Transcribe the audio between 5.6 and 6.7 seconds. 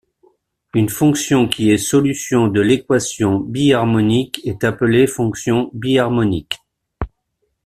biharmonique.